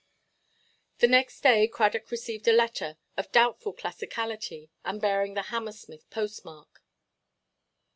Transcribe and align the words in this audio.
The 0.97 1.05
next 1.07 1.41
day, 1.41 1.67
Cradock 1.67 2.09
received 2.09 2.47
a 2.47 2.51
letter, 2.53 2.97
of 3.17 3.31
doubtful 3.31 3.71
classicality, 3.71 4.71
and 4.83 4.99
bearing 4.99 5.35
the 5.35 5.43
Hammersmith 5.53 6.09
post–mark. 6.09 6.81